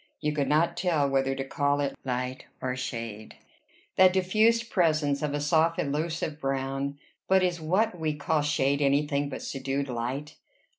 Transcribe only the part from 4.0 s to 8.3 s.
diffused presence of a soft elusive brown; but is what we